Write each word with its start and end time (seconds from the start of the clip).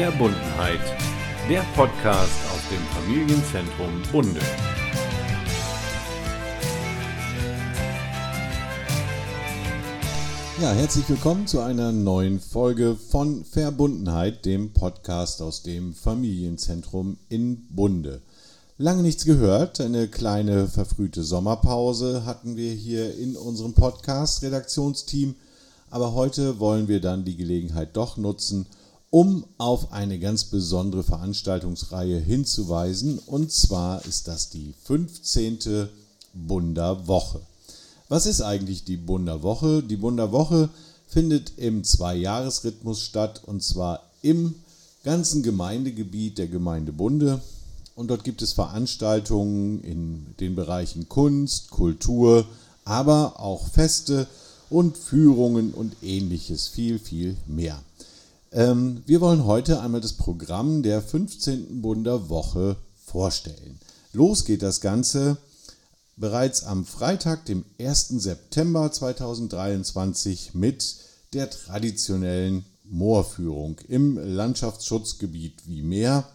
Verbundenheit, 0.00 0.78
der 1.50 1.64
Podcast 1.74 2.30
aus 2.54 2.60
dem 2.70 2.80
Familienzentrum 2.94 4.00
Bunde. 4.12 4.38
Ja, 10.62 10.70
herzlich 10.70 11.08
willkommen 11.08 11.48
zu 11.48 11.58
einer 11.58 11.90
neuen 11.90 12.38
Folge 12.38 12.94
von 12.94 13.44
Verbundenheit, 13.44 14.44
dem 14.44 14.72
Podcast 14.72 15.42
aus 15.42 15.64
dem 15.64 15.94
Familienzentrum 15.94 17.16
in 17.28 17.66
Bunde. 17.68 18.20
Lange 18.76 19.02
nichts 19.02 19.24
gehört, 19.24 19.80
eine 19.80 20.06
kleine 20.06 20.68
verfrühte 20.68 21.24
Sommerpause 21.24 22.24
hatten 22.24 22.56
wir 22.56 22.70
hier 22.70 23.18
in 23.18 23.36
unserem 23.36 23.72
Podcast-Redaktionsteam, 23.72 25.34
aber 25.90 26.14
heute 26.14 26.60
wollen 26.60 26.86
wir 26.86 27.00
dann 27.00 27.24
die 27.24 27.36
Gelegenheit 27.36 27.96
doch 27.96 28.16
nutzen, 28.16 28.66
um 29.10 29.44
auf 29.56 29.92
eine 29.92 30.18
ganz 30.18 30.44
besondere 30.44 31.02
Veranstaltungsreihe 31.02 32.18
hinzuweisen, 32.18 33.18
und 33.18 33.52
zwar 33.52 34.04
ist 34.04 34.28
das 34.28 34.50
die 34.50 34.74
15. 34.84 35.88
Bunderwoche. 36.34 37.40
Was 38.08 38.26
ist 38.26 38.42
eigentlich 38.42 38.84
die 38.84 38.96
Bunderwoche? 38.96 39.82
Die 39.82 39.96
Bunderwoche 39.96 40.68
findet 41.06 41.52
im 41.56 41.84
Zweijahresrhythmus 41.84 43.02
statt 43.02 43.42
und 43.46 43.62
zwar 43.62 44.02
im 44.22 44.54
ganzen 45.04 45.42
Gemeindegebiet 45.42 46.38
der 46.38 46.48
Gemeinde 46.48 46.92
Bunde. 46.92 47.40
Und 47.94 48.08
dort 48.08 48.24
gibt 48.24 48.42
es 48.42 48.52
Veranstaltungen 48.52 49.82
in 49.82 50.26
den 50.38 50.54
Bereichen 50.54 51.08
Kunst, 51.08 51.70
Kultur, 51.70 52.46
aber 52.84 53.40
auch 53.40 53.66
Feste 53.68 54.26
und 54.70 54.96
Führungen 54.96 55.72
und 55.72 55.96
ähnliches, 56.02 56.68
viel, 56.68 56.98
viel 56.98 57.36
mehr. 57.46 57.82
Ähm, 58.50 59.02
wir 59.06 59.20
wollen 59.20 59.44
heute 59.44 59.80
einmal 59.80 60.00
das 60.00 60.14
Programm 60.14 60.82
der 60.82 61.02
15. 61.02 61.82
Bunderwoche 61.82 62.76
vorstellen. 63.04 63.78
Los 64.12 64.44
geht 64.44 64.62
das 64.62 64.80
Ganze 64.80 65.36
bereits 66.16 66.64
am 66.64 66.86
Freitag, 66.86 67.44
dem 67.44 67.64
1. 67.78 68.08
September 68.08 68.90
2023 68.90 70.54
mit 70.54 70.96
der 71.34 71.50
traditionellen 71.50 72.64
Moorführung 72.84 73.78
im 73.86 74.16
Landschaftsschutzgebiet 74.16 75.66
wie 75.66 75.82
Meer 75.82 76.26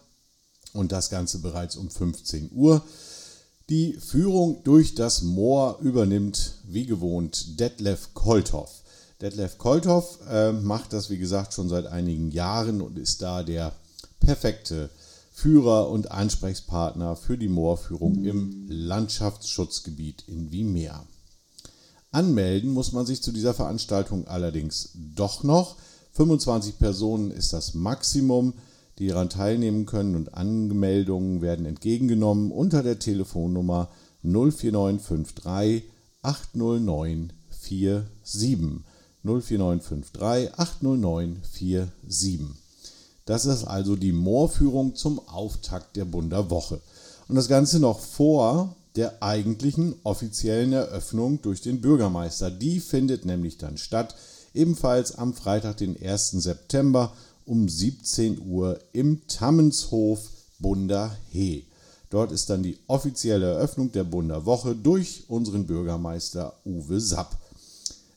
und 0.73 0.91
das 0.91 1.09
Ganze 1.09 1.39
bereits 1.39 1.75
um 1.75 1.89
15 1.89 2.51
Uhr. 2.53 2.83
Die 3.69 3.93
Führung 3.93 4.63
durch 4.63 4.93
das 4.93 5.23
Moor 5.23 5.79
übernimmt 5.81 6.53
wie 6.67 6.85
gewohnt 6.85 7.59
Detlef 7.59 8.13
Kolthoff. 8.13 8.82
Detlef 9.23 9.57
Kolthoff 9.57 10.19
äh, 10.29 10.52
macht 10.52 10.91
das 10.91 11.09
wie 11.09 11.17
gesagt 11.17 11.53
schon 11.53 11.69
seit 11.69 11.85
einigen 11.85 12.29
Jahren 12.31 12.81
und 12.81 12.99
ist 12.99 13.21
da 13.21 13.41
der 13.41 13.71
perfekte 14.19 14.89
Führer 15.31 15.89
und 15.89 16.11
Ansprechpartner 16.11 17.16
für 17.16 17.38
die 17.38 17.47
Moorführung 17.47 18.25
im 18.25 18.66
Landschaftsschutzgebiet 18.67 20.25
in 20.27 20.51
Wimer. 20.51 21.05
Anmelden 22.11 22.71
muss 22.71 22.91
man 22.91 23.05
sich 23.05 23.23
zu 23.23 23.31
dieser 23.31 23.53
Veranstaltung 23.53 24.27
allerdings 24.27 24.89
doch 25.16 25.44
noch. 25.44 25.77
25 26.11 26.77
Personen 26.77 27.31
ist 27.31 27.53
das 27.53 27.73
Maximum, 27.73 28.53
die 28.99 29.07
daran 29.07 29.29
teilnehmen 29.29 29.85
können 29.85 30.17
und 30.17 30.33
Anmeldungen 30.33 31.41
werden 31.41 31.66
entgegengenommen 31.66 32.51
unter 32.51 32.83
der 32.83 32.99
Telefonnummer 32.99 33.89
04953 34.21 35.83
809 36.21 37.31
47. 37.49 38.83
04953 39.23 40.53
809 40.57 41.41
47. 42.07 42.63
Das 43.25 43.45
ist 43.45 43.63
also 43.63 43.95
die 43.95 44.11
Moorführung 44.11 44.95
zum 44.95 45.19
Auftakt 45.27 45.95
der 45.95 46.05
Bunderwoche. 46.05 46.81
Und 47.27 47.35
das 47.35 47.47
Ganze 47.47 47.79
noch 47.79 47.99
vor 47.99 48.75
der 48.95 49.23
eigentlichen 49.23 49.95
offiziellen 50.03 50.73
Eröffnung 50.73 51.41
durch 51.41 51.61
den 51.61 51.81
Bürgermeister. 51.81 52.51
Die 52.51 52.79
findet 52.79 53.25
nämlich 53.25 53.57
dann 53.57 53.78
statt, 53.78 54.16
ebenfalls 54.53 55.16
am 55.16 55.34
Freitag, 55.34 55.78
den 55.78 56.00
1. 56.00 56.31
September 56.31 57.13
um 57.45 57.67
17 57.67 58.41
Uhr 58.45 58.79
im 58.91 59.25
Tammenshof 59.28 60.29
Bunderhee. 60.59 61.63
Dort 62.09 62.31
ist 62.31 62.50
dann 62.50 62.61
die 62.61 62.78
offizielle 62.88 63.53
Eröffnung 63.53 63.91
der 63.91 64.03
Bunderwoche 64.03 64.75
durch 64.75 65.23
unseren 65.28 65.66
Bürgermeister 65.66 66.53
Uwe 66.63 67.00
Sapp. 67.00 67.40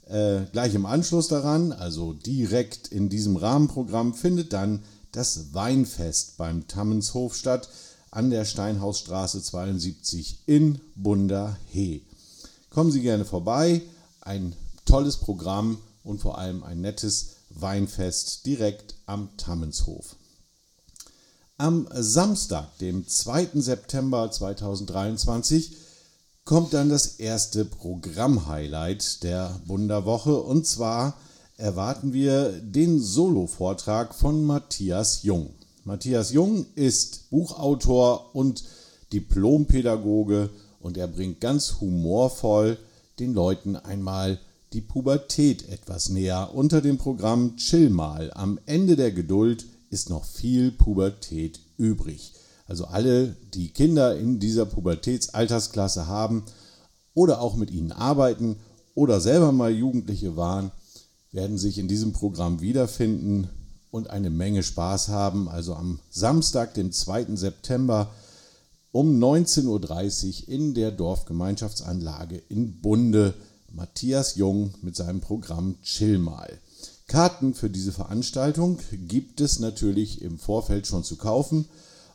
Äh, 0.06 0.46
gleich 0.52 0.74
im 0.74 0.86
Anschluss 0.86 1.28
daran, 1.28 1.72
also 1.72 2.12
direkt 2.12 2.88
in 2.88 3.08
diesem 3.08 3.36
Rahmenprogramm, 3.36 4.14
findet 4.14 4.52
dann 4.52 4.84
das 5.10 5.52
Weinfest 5.52 6.36
beim 6.36 6.68
Tammenshof 6.68 7.34
statt 7.34 7.68
an 8.12 8.30
der 8.30 8.44
Steinhausstraße 8.44 9.42
72 9.42 10.42
in 10.46 10.80
Bunderhee. 10.94 12.02
Kommen 12.70 12.92
Sie 12.92 13.02
gerne 13.02 13.24
vorbei, 13.24 13.82
ein 14.20 14.54
tolles 14.84 15.16
Programm 15.16 15.78
und 16.04 16.20
vor 16.20 16.38
allem 16.38 16.62
ein 16.62 16.80
nettes 16.80 17.30
Weinfest 17.50 18.46
direkt 18.46 18.94
am 19.06 19.36
Tammenshof. 19.36 20.16
Am 21.58 21.88
Samstag, 21.92 22.78
dem 22.78 23.08
2. 23.08 23.48
September 23.54 24.30
2023, 24.30 25.76
kommt 26.46 26.74
dann 26.74 26.88
das 26.88 27.18
erste 27.18 27.64
Programmhighlight 27.64 29.24
der 29.24 29.60
Bunderwoche 29.66 30.40
und 30.40 30.64
zwar 30.64 31.18
erwarten 31.56 32.12
wir 32.12 32.52
den 32.52 33.00
Solo-Vortrag 33.00 34.14
von 34.14 34.44
Matthias 34.44 35.24
Jung. 35.24 35.50
Matthias 35.82 36.32
Jung 36.32 36.64
ist 36.76 37.30
Buchautor 37.30 38.30
und 38.32 38.62
Diplompädagoge 39.12 40.50
und 40.78 40.96
er 40.96 41.08
bringt 41.08 41.40
ganz 41.40 41.80
humorvoll 41.80 42.78
den 43.18 43.34
Leuten 43.34 43.74
einmal 43.74 44.38
die 44.72 44.82
Pubertät 44.82 45.68
etwas 45.68 46.10
näher 46.10 46.50
unter 46.54 46.80
dem 46.80 46.96
Programm 46.96 47.56
Chill 47.56 47.90
mal. 47.90 48.30
Am 48.34 48.60
Ende 48.66 48.94
der 48.94 49.10
Geduld 49.10 49.66
ist 49.90 50.10
noch 50.10 50.24
viel 50.24 50.70
Pubertät 50.70 51.58
übrig. 51.76 52.35
Also 52.66 52.86
alle, 52.86 53.36
die 53.54 53.70
Kinder 53.70 54.16
in 54.16 54.40
dieser 54.40 54.66
Pubertätsaltersklasse 54.66 56.06
haben 56.06 56.44
oder 57.14 57.40
auch 57.40 57.56
mit 57.56 57.70
ihnen 57.70 57.92
arbeiten 57.92 58.56
oder 58.94 59.20
selber 59.20 59.52
mal 59.52 59.72
Jugendliche 59.72 60.36
waren, 60.36 60.70
werden 61.30 61.58
sich 61.58 61.78
in 61.78 61.88
diesem 61.88 62.12
Programm 62.12 62.60
wiederfinden 62.60 63.48
und 63.90 64.10
eine 64.10 64.30
Menge 64.30 64.62
Spaß 64.62 65.08
haben. 65.08 65.48
Also 65.48 65.74
am 65.74 66.00
Samstag, 66.10 66.74
dem 66.74 66.92
2. 66.92 67.36
September 67.36 68.10
um 68.92 69.18
19.30 69.22 70.42
Uhr 70.42 70.48
in 70.48 70.74
der 70.74 70.90
Dorfgemeinschaftsanlage 70.90 72.42
in 72.48 72.80
Bunde. 72.80 73.34
Matthias 73.70 74.36
Jung 74.36 74.72
mit 74.80 74.96
seinem 74.96 75.20
Programm 75.20 75.76
Chill 75.82 76.18
mal. 76.18 76.58
Karten 77.06 77.52
für 77.52 77.68
diese 77.68 77.92
Veranstaltung 77.92 78.78
gibt 79.06 79.42
es 79.42 79.60
natürlich 79.60 80.22
im 80.22 80.38
Vorfeld 80.38 80.86
schon 80.86 81.04
zu 81.04 81.16
kaufen. 81.16 81.66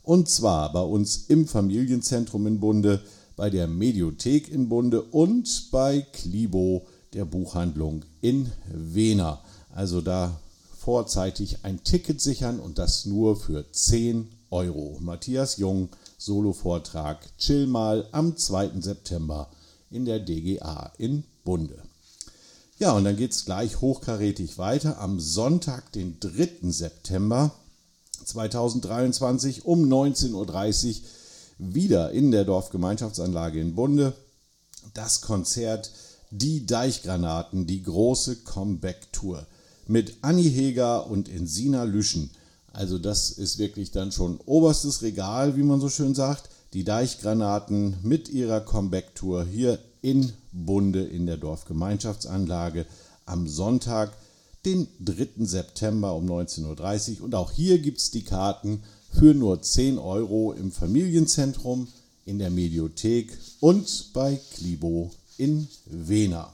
Und 0.04 0.30
zwar 0.30 0.72
bei 0.74 0.82
uns 0.82 1.26
im 1.28 1.48
Familienzentrum 1.48 2.48
in 2.48 2.60
Bunde, 2.60 3.02
bei 3.36 3.50
der 3.50 3.68
Mediothek 3.68 4.50
in 4.50 4.70
Bunde 4.70 5.02
und 5.02 5.70
bei 5.72 6.02
Klibo 6.02 6.86
der 7.14 7.26
Buchhandlung 7.26 8.04
in 8.22 8.52
Wena. 8.72 9.42
Also 9.70 10.02
da 10.02 10.40
vorzeitig 10.78 11.60
ein 11.64 11.84
Ticket 11.84 12.22
sichern 12.22 12.60
und 12.60 12.78
das 12.78 13.06
nur 13.06 13.36
für 13.36 13.72
10 13.72 14.30
Euro. 14.50 14.98
Matthias 15.00 15.58
Jung, 15.58 15.90
Solo-Vortrag, 16.18 17.18
chill 17.38 17.68
mal 17.68 18.08
am 18.12 18.36
2. 18.36 18.82
September 18.82 19.50
in 19.90 20.06
der 20.06 20.20
DGA 20.20 20.92
in 20.98 21.24
Bunde. 21.44 21.82
Ja, 22.80 22.94
und 22.94 23.04
dann 23.04 23.16
geht 23.16 23.32
es 23.32 23.46
gleich 23.46 23.80
hochkarätig 23.80 24.58
weiter. 24.58 25.00
Am 25.00 25.20
Sonntag, 25.20 25.92
den 25.92 26.20
3. 26.20 26.72
September 26.72 27.54
2023 28.32 29.66
um 29.66 29.84
19.30 29.86 30.88
Uhr 30.88 30.96
wieder 31.58 32.12
in 32.12 32.32
der 32.32 32.44
Dorfgemeinschaftsanlage 32.44 33.60
in 33.60 33.76
Bunde. 33.76 34.14
Das 34.94 35.22
Konzert 35.22 35.92
die 36.32 36.66
Deichgranaten, 36.66 37.68
die 37.68 37.84
große 37.84 38.38
Comeback-Tour 38.38 39.46
mit 39.88 40.16
Anni 40.22 40.50
Heger 40.50 41.10
und 41.10 41.28
Insina 41.28 41.84
Lüschen. 41.84 42.32
Also 42.72 42.98
das 42.98 43.32
ist 43.32 43.58
wirklich 43.58 43.92
dann 43.92 44.14
schon 44.14 44.40
oberstes 44.46 45.02
Regal, 45.02 45.58
wie 45.58 45.64
man 45.64 45.82
so 45.82 45.90
schön 45.90 46.16
sagt. 46.16 46.50
Die 46.74 46.86
Deichgranaten 46.86 47.98
mit 48.02 48.30
ihrer 48.30 48.62
Comeback-Tour 48.62 49.44
hier 49.44 49.78
in 50.02 50.32
Bunde 50.54 51.04
in 51.04 51.26
der 51.26 51.38
Dorfgemeinschaftsanlage 51.38 52.86
am 53.26 53.48
Sonntag, 53.48 54.14
den 54.66 54.88
3. 55.00 55.46
September 55.46 56.16
um 56.16 56.30
19.30 56.30 57.18
Uhr. 57.18 57.26
Und 57.26 57.36
auch 57.36 57.52
hier 57.52 57.80
gibt 57.80 58.00
es 58.00 58.12
die 58.12 58.24
Karten 58.24 58.84
für 59.12 59.34
nur 59.34 59.62
10 59.62 59.98
Euro 59.98 60.54
im 60.54 60.72
Familienzentrum, 60.72 61.88
in 62.26 62.40
der 62.40 62.52
Mediothek 62.52 63.38
und 63.60 64.14
bei 64.14 64.40
Klibo 64.54 65.12
in 65.38 65.68
Wena. 65.86 66.54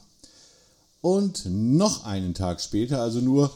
Und 1.02 1.46
noch 1.46 2.06
einen 2.06 2.34
Tag 2.34 2.62
später, 2.62 3.02
also 3.02 3.20
nur 3.20 3.52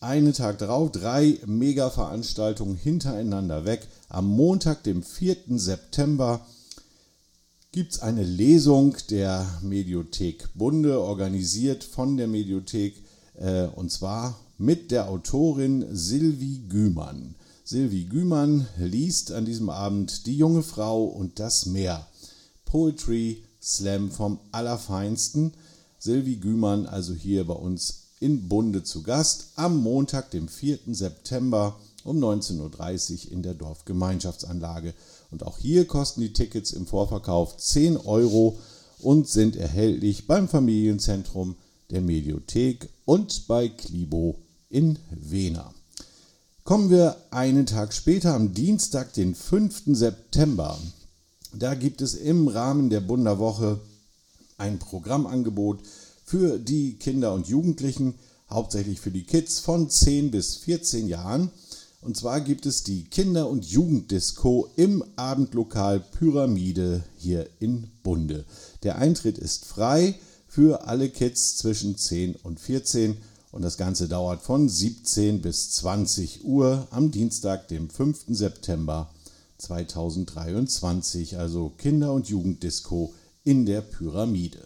einen 0.00 0.32
Tag 0.32 0.58
darauf 0.58 0.90
drei 0.90 1.38
Mega-Veranstaltungen 1.46 2.76
hintereinander 2.76 3.64
weg. 3.64 3.86
Am 4.08 4.26
Montag, 4.26 4.82
dem 4.82 5.02
4. 5.02 5.36
September, 5.50 6.44
gibt 7.70 7.92
es 7.92 8.00
eine 8.00 8.24
Lesung 8.24 8.96
der 9.08 9.46
Mediothek 9.62 10.48
Bunde, 10.54 11.00
organisiert 11.00 11.84
von 11.84 12.16
der 12.16 12.26
Mediothek 12.26 13.01
und 13.34 13.90
zwar 13.90 14.38
mit 14.58 14.90
der 14.90 15.08
Autorin 15.08 15.86
Sylvie 15.90 16.62
Gümann. 16.68 17.34
Sylvie 17.64 18.04
Gümann 18.04 18.66
liest 18.78 19.32
an 19.32 19.44
diesem 19.44 19.70
Abend 19.70 20.26
Die 20.26 20.36
junge 20.36 20.62
Frau 20.62 21.04
und 21.04 21.38
das 21.38 21.66
Meer. 21.66 22.06
Poetry 22.64 23.44
Slam 23.62 24.10
vom 24.10 24.38
Allerfeinsten. 24.50 25.52
Sylvie 25.98 26.40
Gümann 26.40 26.86
also 26.86 27.14
hier 27.14 27.46
bei 27.46 27.54
uns 27.54 28.02
in 28.20 28.48
Bunde 28.48 28.82
zu 28.84 29.02
Gast 29.02 29.52
am 29.56 29.78
Montag, 29.78 30.30
dem 30.30 30.48
4. 30.48 30.78
September 30.88 31.78
um 32.04 32.18
19.30 32.18 33.26
Uhr 33.26 33.32
in 33.32 33.42
der 33.42 33.54
Dorfgemeinschaftsanlage. 33.54 34.94
Und 35.30 35.44
auch 35.44 35.58
hier 35.58 35.86
kosten 35.86 36.20
die 36.20 36.32
Tickets 36.32 36.72
im 36.72 36.86
Vorverkauf 36.86 37.56
10 37.56 37.96
Euro 37.96 38.58
und 39.00 39.28
sind 39.28 39.56
erhältlich 39.56 40.26
beim 40.26 40.48
Familienzentrum 40.48 41.56
der 41.92 42.00
Mediothek 42.00 42.88
und 43.04 43.46
bei 43.46 43.68
Klibo 43.68 44.38
in 44.70 44.98
Wena. 45.10 45.72
Kommen 46.64 46.90
wir 46.90 47.16
einen 47.30 47.66
Tag 47.66 47.92
später, 47.92 48.34
am 48.34 48.54
Dienstag, 48.54 49.12
den 49.12 49.34
5. 49.34 49.82
September. 49.88 50.78
Da 51.52 51.74
gibt 51.74 52.00
es 52.00 52.14
im 52.14 52.48
Rahmen 52.48 52.88
der 52.88 53.00
Bunderwoche 53.00 53.80
ein 54.56 54.78
Programmangebot 54.78 55.80
für 56.24 56.58
die 56.58 56.94
Kinder 56.94 57.34
und 57.34 57.46
Jugendlichen, 57.46 58.14
hauptsächlich 58.48 59.00
für 59.00 59.10
die 59.10 59.24
Kids 59.24 59.58
von 59.58 59.90
10 59.90 60.30
bis 60.30 60.56
14 60.56 61.08
Jahren. 61.08 61.50
Und 62.00 62.16
zwar 62.16 62.40
gibt 62.40 62.64
es 62.64 62.84
die 62.84 63.04
Kinder- 63.04 63.48
und 63.48 63.66
Jugenddisco 63.66 64.68
im 64.76 65.04
Abendlokal 65.16 66.00
Pyramide 66.00 67.04
hier 67.18 67.48
in 67.60 67.90
Bunde. 68.02 68.44
Der 68.82 68.96
Eintritt 68.96 69.36
ist 69.38 69.66
frei 69.66 70.14
für 70.52 70.86
alle 70.86 71.08
Kids 71.08 71.56
zwischen 71.56 71.96
10 71.96 72.36
und 72.42 72.60
14 72.60 73.16
und 73.52 73.62
das 73.62 73.78
Ganze 73.78 74.06
dauert 74.06 74.42
von 74.42 74.68
17 74.68 75.40
bis 75.40 75.70
20 75.70 76.44
Uhr 76.44 76.86
am 76.90 77.10
Dienstag, 77.10 77.68
dem 77.68 77.88
5. 77.88 78.24
September 78.28 79.08
2023, 79.56 81.38
also 81.38 81.72
Kinder- 81.78 82.12
und 82.12 82.28
Jugenddisco 82.28 83.14
in 83.44 83.64
der 83.64 83.80
Pyramide. 83.80 84.60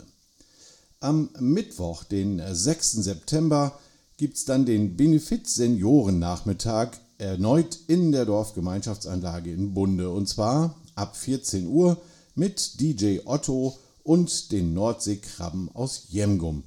Am 0.98 1.30
Mittwoch, 1.38 2.02
den 2.02 2.42
6. 2.44 3.04
September, 3.04 3.78
gibt 4.16 4.38
es 4.38 4.44
dann 4.44 4.66
den 4.66 4.96
Benefit-Seniorennachmittag 4.96 6.96
erneut 7.18 7.78
in 7.86 8.10
der 8.10 8.24
Dorfgemeinschaftsanlage 8.24 9.52
in 9.52 9.72
Bunde. 9.72 10.10
Und 10.10 10.28
zwar 10.28 10.74
ab 10.96 11.16
14 11.16 11.68
Uhr 11.68 11.96
mit 12.34 12.80
DJ 12.80 13.20
Otto 13.24 13.78
und 14.06 14.52
den 14.52 14.72
Nordseekrabben 14.72 15.70
aus 15.74 16.04
Jemgum. 16.08 16.62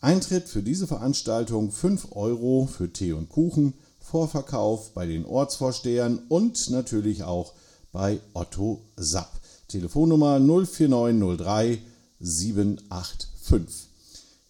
Eintritt 0.00 0.48
für 0.48 0.62
diese 0.62 0.86
Veranstaltung 0.86 1.70
5 1.70 2.08
Euro 2.12 2.66
für 2.66 2.92
Tee 2.92 3.12
und 3.12 3.28
Kuchen, 3.28 3.74
Vorverkauf 4.00 4.92
bei 4.92 5.06
den 5.06 5.24
Ortsvorstehern 5.24 6.20
und 6.28 6.70
natürlich 6.70 7.22
auch 7.22 7.54
bei 7.92 8.20
Otto 8.34 8.82
Sapp. 8.96 9.40
Telefonnummer 9.68 10.38
04903 10.38 11.78
785 12.20 13.28
5. 13.42 13.86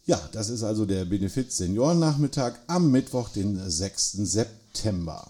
Ja, 0.04 0.20
das 0.32 0.48
ist 0.48 0.62
also 0.62 0.84
der 0.84 1.04
Benefiz 1.04 1.56
Seniorennachmittag 1.56 2.54
am 2.66 2.90
Mittwoch, 2.90 3.28
den 3.28 3.58
6. 3.70 4.12
September. 4.12 5.26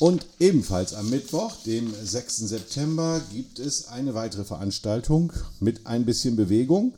Und 0.00 0.24
ebenfalls 0.38 0.94
am 0.94 1.10
Mittwoch, 1.10 1.56
dem 1.66 1.92
6. 1.94 2.38
September, 2.38 3.20
gibt 3.34 3.58
es 3.58 3.88
eine 3.88 4.14
weitere 4.14 4.44
Veranstaltung 4.44 5.30
mit 5.60 5.86
ein 5.86 6.06
bisschen 6.06 6.36
Bewegung. 6.36 6.94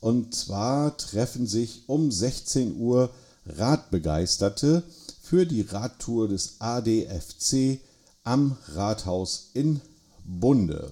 Und 0.00 0.34
zwar 0.34 0.96
treffen 0.96 1.46
sich 1.46 1.82
um 1.86 2.10
16 2.10 2.80
Uhr 2.80 3.10
Radbegeisterte 3.44 4.82
für 5.20 5.44
die 5.44 5.60
Radtour 5.60 6.28
des 6.28 6.54
ADFC 6.60 7.78
am 8.24 8.56
Rathaus 8.68 9.50
in 9.52 9.82
Bunde. 10.24 10.90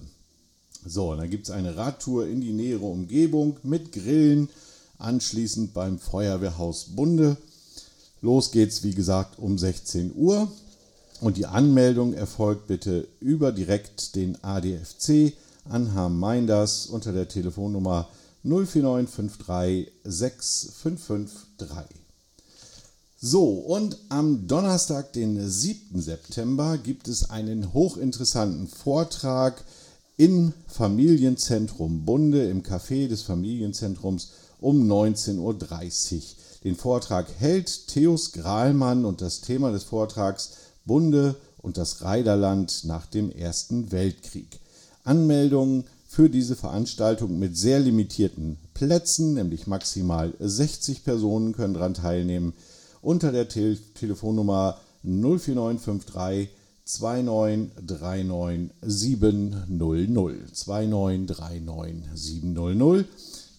So, 0.85 1.15
dann 1.15 1.31
gibt 1.31 1.47
es 1.47 1.51
eine 1.51 1.75
Radtour 1.75 2.27
in 2.27 2.41
die 2.41 2.53
nähere 2.53 2.85
Umgebung 2.85 3.57
mit 3.63 3.91
Grillen, 3.91 4.49
anschließend 4.99 5.73
beim 5.73 5.97
Feuerwehrhaus 5.97 6.95
Bunde. 6.95 7.37
Los 8.21 8.51
geht's, 8.51 8.83
wie 8.83 8.93
gesagt, 8.93 9.39
um 9.39 9.57
16 9.57 10.13
Uhr. 10.15 10.51
Und 11.21 11.37
die 11.37 11.45
Anmeldung 11.45 12.13
erfolgt 12.13 12.67
bitte 12.67 13.07
über 13.19 13.51
direkt 13.51 14.15
den 14.15 14.41
ADFC 14.43 15.33
an 15.65 15.91
Herrn 15.91 16.17
Meinders 16.17 16.85
unter 16.85 17.11
der 17.11 17.27
Telefonnummer 17.27 18.07
04953 18.43 19.91
6553. 20.05 21.97
So, 23.21 23.49
und 23.49 23.97
am 24.07 24.47
Donnerstag, 24.47 25.11
den 25.11 25.49
7. 25.49 26.01
September, 26.01 26.77
gibt 26.77 27.09
es 27.09 27.29
einen 27.29 27.73
hochinteressanten 27.73 28.69
Vortrag 28.69 29.61
im 30.15 30.53
Familienzentrum 30.67 32.05
Bunde, 32.05 32.49
im 32.49 32.63
Café 32.63 33.09
des 33.09 33.23
Familienzentrums 33.23 34.29
um 34.61 34.89
19.30 34.89 35.37
Uhr. 35.39 36.21
Den 36.63 36.77
Vortrag 36.77 37.27
hält 37.39 37.87
Theos 37.87 38.31
Grahlmann 38.31 39.03
und 39.03 39.19
das 39.19 39.41
Thema 39.41 39.71
des 39.71 39.83
Vortrags 39.83 40.51
Bunde 40.89 41.35
und 41.61 41.77
das 41.77 42.01
Reiderland 42.01 42.83
nach 42.85 43.05
dem 43.05 43.31
Ersten 43.31 43.91
Weltkrieg. 43.91 44.59
Anmeldungen 45.03 45.83
für 46.07 46.31
diese 46.31 46.55
Veranstaltung 46.55 47.37
mit 47.37 47.55
sehr 47.55 47.79
limitierten 47.79 48.57
Plätzen, 48.73 49.35
nämlich 49.35 49.67
maximal 49.67 50.33
60 50.39 51.03
Personen 51.03 51.53
können 51.53 51.75
daran 51.75 51.93
teilnehmen, 51.93 52.53
unter 53.03 53.31
der 53.31 53.47
Te 53.47 53.77
Telefonnummer 53.93 54.79
04953 55.03 56.49
2939700. 56.87 58.71
2939700. 60.55 63.05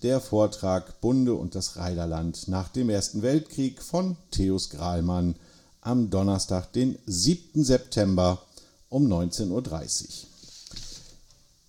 Der 0.03 0.21
Vortrag 0.21 1.01
Bunde 1.01 1.35
und 1.35 1.55
das 1.55 1.77
Reiderland 1.77 2.49
nach 2.49 2.71
dem 2.71 2.91
Ersten 2.91 3.23
Weltkrieg 3.23 3.81
von 3.83 4.17
Theos 4.33 4.71
Grahlmann 4.71 5.37
am 5.81 6.11
Donnerstag, 6.11 6.73
den 6.73 6.99
7. 7.07 7.65
September 7.65 8.43
um 8.89 9.07
19.30 9.07 9.51
Uhr. 9.51 10.09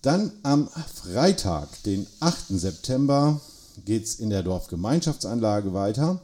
Dann 0.02 0.32
am 0.42 0.68
Freitag, 0.68 1.82
den 1.84 2.06
8. 2.20 2.48
September, 2.48 3.40
geht 3.84 4.04
es 4.04 4.16
in 4.16 4.30
der 4.30 4.42
Dorfgemeinschaftsanlage 4.42 5.72
weiter. 5.72 6.20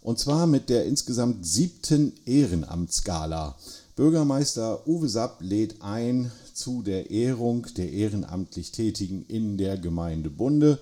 Und 0.00 0.18
zwar 0.18 0.46
mit 0.46 0.68
der 0.68 0.86
insgesamt 0.86 1.46
siebten 1.46 2.12
Ehrenamtsgala. 2.24 3.56
Bürgermeister 3.96 4.86
Uwe 4.86 5.08
Sapp 5.08 5.42
lädt 5.42 5.82
ein 5.82 6.30
zu 6.54 6.82
der 6.82 7.10
Ehrung 7.10 7.66
der 7.76 7.92
ehrenamtlich 7.92 8.72
Tätigen 8.72 9.24
in 9.28 9.58
der 9.58 9.76
Gemeinde 9.76 10.30
Bunde 10.30 10.78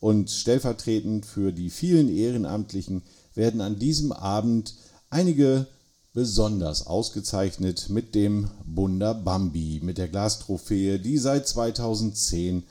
und 0.00 0.30
stellvertretend 0.30 1.24
für 1.24 1.52
die 1.52 1.70
vielen 1.70 2.08
Ehrenamtlichen 2.08 3.02
werden 3.34 3.60
an 3.60 3.78
diesem 3.78 4.12
Abend 4.12 4.74
einige 5.10 5.66
besonders 6.14 6.86
ausgezeichnet 6.86 7.90
mit 7.90 8.14
dem 8.14 8.48
Bunder 8.64 9.14
Bambi, 9.14 9.80
mit 9.82 9.98
der 9.98 10.08
Glastrophäe, 10.08 11.00
die 11.00 11.18
seit 11.18 11.46
2010 11.48 12.62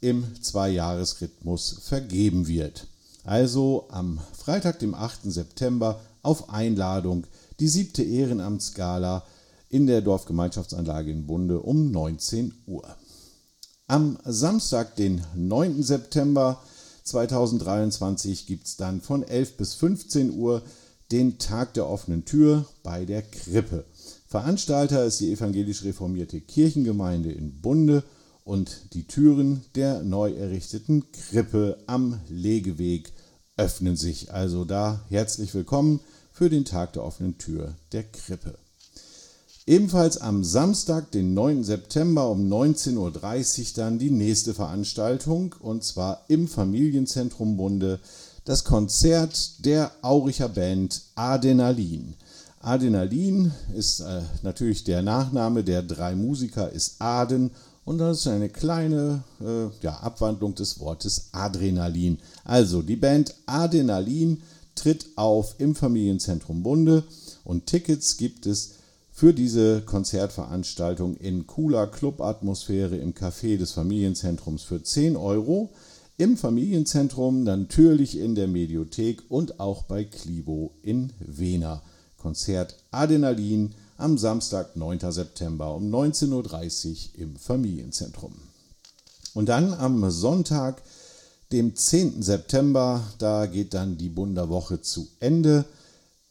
im 0.00 0.24
Zweijahresrhythmus 0.40 1.80
vergeben 1.82 2.48
wird. 2.48 2.86
Also 3.24 3.86
am 3.90 4.20
Freitag, 4.32 4.78
dem 4.78 4.94
8. 4.94 5.30
September, 5.30 6.00
auf 6.22 6.48
Einladung 6.48 7.26
die 7.60 7.68
siebte 7.68 8.02
Ehrenamtsgala 8.02 9.22
in 9.68 9.86
der 9.86 10.00
Dorfgemeinschaftsanlage 10.00 11.10
in 11.10 11.26
Bunde 11.26 11.60
um 11.60 11.90
19 11.90 12.54
Uhr. 12.66 12.96
Am 13.86 14.18
Samstag, 14.24 14.96
den 14.96 15.22
9. 15.34 15.82
September 15.82 16.62
2023, 17.04 18.46
gibt 18.46 18.66
es 18.66 18.76
dann 18.76 19.02
von 19.02 19.26
11 19.26 19.56
bis 19.58 19.74
15 19.74 20.38
Uhr 20.38 20.62
den 21.10 21.38
Tag 21.38 21.74
der 21.74 21.88
offenen 21.88 22.24
Tür 22.24 22.66
bei 22.82 23.04
der 23.04 23.22
Krippe. 23.22 23.84
Veranstalter 24.26 25.04
ist 25.04 25.20
die 25.20 25.32
evangelisch 25.32 25.84
reformierte 25.84 26.40
Kirchengemeinde 26.40 27.32
in 27.32 27.60
Bunde 27.60 28.04
und 28.44 28.94
die 28.94 29.06
Türen 29.06 29.64
der 29.74 30.02
neu 30.02 30.32
errichteten 30.32 31.04
Krippe 31.12 31.78
am 31.86 32.20
Legeweg 32.28 33.12
öffnen 33.56 33.96
sich. 33.96 34.32
Also 34.32 34.64
da 34.64 35.04
herzlich 35.08 35.54
willkommen 35.54 36.00
für 36.30 36.48
den 36.48 36.64
Tag 36.64 36.92
der 36.92 37.04
offenen 37.04 37.38
Tür 37.38 37.74
der 37.92 38.04
Krippe. 38.04 38.58
Ebenfalls 39.66 40.16
am 40.16 40.44
Samstag, 40.44 41.10
den 41.10 41.34
9. 41.34 41.62
September 41.62 42.30
um 42.30 42.50
19.30 42.50 42.96
Uhr 42.96 43.66
dann 43.76 43.98
die 43.98 44.10
nächste 44.10 44.54
Veranstaltung 44.54 45.54
und 45.60 45.84
zwar 45.84 46.24
im 46.28 46.48
Familienzentrum 46.48 47.58
Bunde. 47.58 48.00
Das 48.48 48.64
Konzert 48.64 49.66
der 49.66 49.90
Auricher 50.00 50.48
Band 50.48 51.02
Adrenalin. 51.16 52.14
Adrenalin 52.62 53.52
ist 53.76 54.00
äh, 54.00 54.22
natürlich 54.42 54.84
der 54.84 55.02
Nachname 55.02 55.62
der 55.62 55.82
drei 55.82 56.14
Musiker, 56.14 56.72
ist 56.72 56.94
Aden 56.98 57.50
und 57.84 57.98
das 57.98 58.20
ist 58.20 58.26
eine 58.26 58.48
kleine 58.48 59.22
äh, 59.42 59.66
ja, 59.82 59.98
Abwandlung 59.98 60.54
des 60.54 60.80
Wortes 60.80 61.28
Adrenalin. 61.32 62.20
Also 62.42 62.80
die 62.80 62.96
Band 62.96 63.34
Adrenalin 63.44 64.40
tritt 64.74 65.04
auf 65.16 65.56
im 65.58 65.74
Familienzentrum 65.74 66.62
Bunde 66.62 67.04
und 67.44 67.66
Tickets 67.66 68.16
gibt 68.16 68.46
es 68.46 68.76
für 69.12 69.34
diese 69.34 69.82
Konzertveranstaltung 69.82 71.18
in 71.18 71.46
cooler 71.46 71.86
Clubatmosphäre 71.86 72.96
im 72.96 73.12
Café 73.12 73.58
des 73.58 73.72
Familienzentrums 73.72 74.62
für 74.62 74.82
10 74.82 75.18
Euro. 75.18 75.68
Im 76.20 76.36
Familienzentrum 76.36 77.44
natürlich 77.44 78.18
in 78.18 78.34
der 78.34 78.48
Mediothek 78.48 79.22
und 79.28 79.60
auch 79.60 79.84
bei 79.84 80.02
Klibo 80.02 80.72
in 80.82 81.12
Wena. 81.20 81.80
Konzert 82.16 82.74
Adrenalin 82.90 83.72
am 83.98 84.18
Samstag, 84.18 84.74
9. 84.74 85.12
September 85.12 85.76
um 85.76 85.94
19.30 85.94 86.88
Uhr 86.90 87.20
im 87.20 87.36
Familienzentrum. 87.36 88.32
Und 89.32 89.48
dann 89.48 89.72
am 89.72 90.10
Sonntag, 90.10 90.82
dem 91.52 91.76
10. 91.76 92.20
September, 92.20 93.00
da 93.18 93.46
geht 93.46 93.72
dann 93.72 93.96
die 93.96 94.08
Bunderwoche 94.08 94.82
zu 94.82 95.06
Ende. 95.20 95.66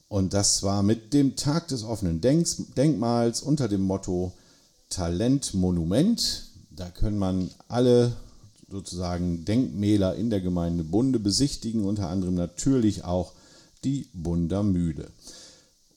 Und 0.09 0.33
das 0.33 0.63
war 0.63 0.83
mit 0.83 1.13
dem 1.13 1.37
Tag 1.37 1.69
des 1.69 1.85
offenen 1.85 2.19
Denkmals 2.19 3.41
unter 3.41 3.69
dem 3.69 3.83
Motto 3.83 4.33
Talent 4.89 5.53
Monument. 5.53 6.43
Da 6.71 6.89
können 6.89 7.17
man 7.17 7.49
alle 7.69 8.11
sozusagen 8.69 9.45
Denkmäler 9.45 10.15
in 10.15 10.29
der 10.29 10.41
Gemeinde 10.41 10.83
Bunde 10.83 11.19
besichtigen, 11.19 11.85
unter 11.85 12.09
anderem 12.09 12.35
natürlich 12.35 13.03
auch 13.03 13.33
die 13.83 14.07
Bunder 14.13 14.63
Mühle. 14.63 15.09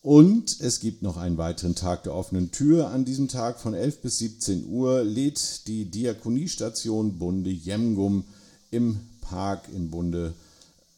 Und 0.03 0.61
es 0.61 0.81
gibt 0.81 1.03
noch 1.03 1.19
einen 1.19 1.37
weiteren 1.37 1.75
Tag 1.75 2.05
der 2.05 2.15
offenen 2.15 2.53
Tür. 2.53 2.89
An 2.89 3.05
diesem 3.05 3.29
Tag 3.29 3.61
von 3.61 3.75
11 3.75 4.01
bis 4.01 4.19
17 4.19 4.67
Uhr 4.67 5.05
lädt 5.05 5.67
die 5.67 5.85
Diakoniestation 5.85 7.19
Bunde 7.19 7.51
Jemgum 7.51 8.25
im 8.71 9.01
Park 9.21 9.69
in 9.75 9.91
Bunde 9.91 10.33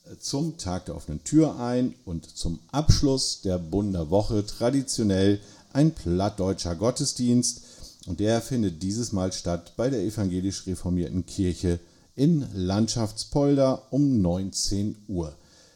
äh, 0.04 0.18
zum 0.20 0.56
Tag 0.56 0.86
der 0.86 0.94
offenen 0.94 1.24
Tür 1.24 1.58
ein 1.58 1.94
und 2.04 2.26
zum 2.26 2.60
Abschluss 2.70 3.40
der 3.40 3.58
Bunder 3.58 4.10
Woche 4.10 4.46
traditionell 4.46 5.40
ein 5.72 5.92
plattdeutscher 5.92 6.76
Gottesdienst. 6.76 7.62
Und 8.06 8.20
der 8.20 8.40
findet 8.40 8.82
dieses 8.82 9.12
Mal 9.12 9.32
statt 9.32 9.74
bei 9.76 9.88
der 9.90 10.02
evangelisch 10.02 10.66
reformierten 10.66 11.24
Kirche 11.26 11.78
in 12.14 12.46
Landschaftspolder 12.54 13.82
um 13.90 14.20
19 14.20 14.96
Uhr. 15.08 15.34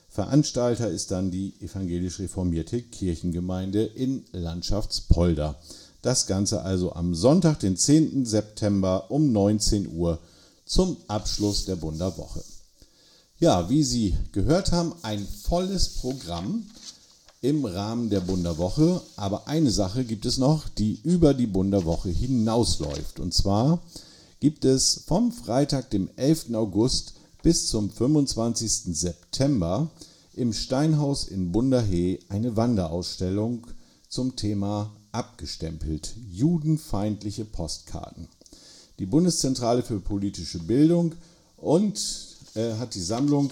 Veranstalter 0.08 0.88
ist 0.88 1.10
dann 1.10 1.30
die 1.30 1.54
evangelisch 1.60 2.18
reformierte 2.18 2.82
Kirchengemeinde 2.82 3.84
in 3.84 4.24
Landschaftspolder. 4.32 5.56
Das 6.02 6.26
Ganze 6.26 6.62
also 6.62 6.92
am 6.92 7.14
Sonntag, 7.14 7.60
den 7.60 7.76
10. 7.76 8.24
September 8.24 9.10
um 9.10 9.32
19 9.32 9.88
Uhr 9.88 10.18
zum 10.64 10.96
Abschluss 11.08 11.64
der 11.64 11.76
Bunderwoche. 11.76 12.42
Ja, 13.38 13.68
wie 13.68 13.82
Sie 13.82 14.16
gehört 14.32 14.72
haben, 14.72 14.94
ein 15.02 15.26
volles 15.26 15.88
Programm 15.90 16.64
im 17.40 17.64
Rahmen 17.64 18.10
der 18.10 18.20
Bunderwoche. 18.20 19.00
Aber 19.16 19.48
eine 19.48 19.70
Sache 19.70 20.04
gibt 20.04 20.26
es 20.26 20.38
noch, 20.38 20.68
die 20.68 21.00
über 21.02 21.34
die 21.34 21.46
Bunderwoche 21.46 22.10
hinausläuft. 22.10 23.20
Und 23.20 23.34
zwar 23.34 23.80
gibt 24.40 24.64
es 24.64 25.04
vom 25.06 25.32
Freitag, 25.32 25.90
dem 25.90 26.08
11. 26.16 26.54
August 26.54 27.14
bis 27.42 27.68
zum 27.68 27.90
25. 27.90 28.96
September 28.96 29.90
im 30.34 30.52
Steinhaus 30.52 31.28
in 31.28 31.52
Bunderhee 31.52 32.18
eine 32.28 32.56
Wanderausstellung 32.56 33.66
zum 34.08 34.36
Thema 34.36 34.92
abgestempelt 35.12 36.14
judenfeindliche 36.30 37.44
Postkarten. 37.44 38.28
Die 38.98 39.06
Bundeszentrale 39.06 39.82
für 39.82 40.00
politische 40.00 40.58
Bildung 40.58 41.14
und 41.56 41.98
äh, 42.54 42.74
hat 42.74 42.94
die 42.94 43.00
Sammlung 43.00 43.50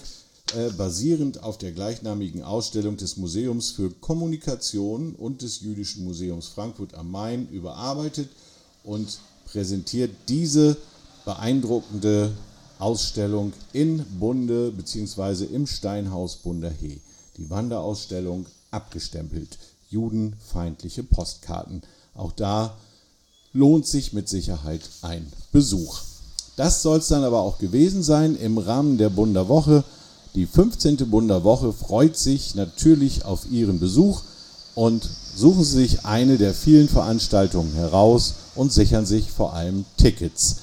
äh, 0.53 0.69
basierend 0.69 1.41
auf 1.41 1.57
der 1.57 1.71
gleichnamigen 1.71 2.43
Ausstellung 2.43 2.97
des 2.97 3.17
Museums 3.17 3.71
für 3.71 3.89
Kommunikation 3.89 5.15
und 5.15 5.41
des 5.41 5.61
Jüdischen 5.61 6.05
Museums 6.05 6.47
Frankfurt 6.47 6.93
am 6.93 7.09
Main 7.09 7.47
überarbeitet 7.49 8.29
und 8.83 9.19
präsentiert 9.45 10.11
diese 10.27 10.77
beeindruckende 11.25 12.31
Ausstellung 12.77 13.53
in 13.73 14.05
Bunde 14.19 14.71
bzw. 14.71 15.45
im 15.45 15.65
Steinhaus 15.65 16.35
Bunderhee. 16.37 16.99
Die 17.37 17.49
Wanderausstellung 17.49 18.45
abgestempelt. 18.71 19.57
Judenfeindliche 19.89 21.03
Postkarten. 21.03 21.81
Auch 22.13 22.31
da 22.31 22.77
lohnt 23.53 23.87
sich 23.87 24.13
mit 24.13 24.29
Sicherheit 24.29 24.81
ein 25.01 25.31
Besuch. 25.51 26.01
Das 26.55 26.81
soll 26.81 26.99
es 26.99 27.07
dann 27.07 27.23
aber 27.23 27.39
auch 27.41 27.57
gewesen 27.57 28.03
sein 28.03 28.35
im 28.35 28.57
Rahmen 28.57 28.97
der 28.97 29.09
Bunderwoche. 29.09 29.83
Die 30.35 30.45
15. 30.45 30.97
Bunderwoche 31.09 31.71
freut 31.71 32.17
sich 32.17 32.55
natürlich 32.55 33.23
auf 33.23 33.49
Ihren 33.49 33.79
Besuch 33.79 34.21
und 34.75 35.09
suchen 35.33 35.63
Sie 35.63 35.77
sich 35.77 36.05
eine 36.05 36.37
der 36.37 36.53
vielen 36.53 36.89
Veranstaltungen 36.89 37.71
heraus 37.73 38.33
und 38.53 38.73
sichern 38.73 39.05
sich 39.05 39.31
vor 39.31 39.53
allem 39.53 39.85
Tickets. 39.95 40.57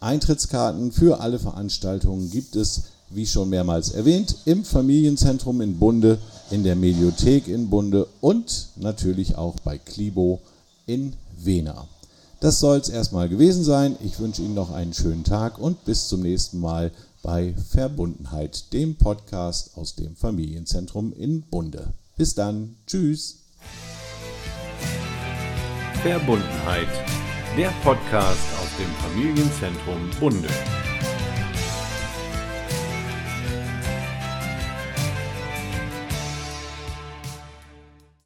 Eintrittskarten 0.00 0.92
für 0.92 1.20
alle 1.20 1.38
Veranstaltungen 1.38 2.30
gibt 2.30 2.56
es, 2.56 2.84
wie 3.10 3.26
schon 3.26 3.50
mehrmals 3.50 3.90
erwähnt, 3.90 4.34
im 4.46 4.64
Familienzentrum 4.64 5.60
in 5.60 5.78
Bunde, 5.78 6.18
in 6.50 6.64
der 6.64 6.76
Mediothek 6.76 7.48
in 7.48 7.68
Bunde 7.68 8.06
und 8.22 8.68
natürlich 8.76 9.36
auch 9.36 9.56
bei 9.62 9.76
Klibo 9.76 10.40
in 10.86 11.12
Wena. 11.36 11.86
Das 12.40 12.60
soll 12.60 12.78
es 12.78 12.88
erstmal 12.88 13.28
gewesen 13.28 13.64
sein. 13.64 13.96
Ich 14.04 14.20
wünsche 14.20 14.42
Ihnen 14.42 14.54
noch 14.54 14.70
einen 14.70 14.94
schönen 14.94 15.24
Tag 15.24 15.58
und 15.58 15.84
bis 15.84 16.08
zum 16.08 16.22
nächsten 16.22 16.60
Mal 16.60 16.92
bei 17.22 17.54
Verbundenheit, 17.70 18.72
dem 18.72 18.94
Podcast 18.94 19.76
aus 19.76 19.96
dem 19.96 20.14
Familienzentrum 20.14 21.12
in 21.12 21.42
Bunde. 21.42 21.88
Bis 22.16 22.34
dann. 22.34 22.76
Tschüss. 22.86 23.38
Verbundenheit 26.02 26.88
der 27.58 27.72
Podcast 27.82 28.46
aus 28.60 28.68
dem 28.78 28.90
Familienzentrum 29.02 30.08
Bunde. 30.20 30.48